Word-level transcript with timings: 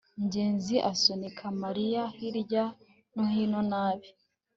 ngenzi 0.25 0.75
asunika 0.91 1.45
mariya 1.63 2.03
hirya 2.17 2.65
no 3.13 3.25
hino 3.33 3.59
nabi 3.71 4.07